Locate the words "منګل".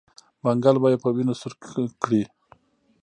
0.43-0.75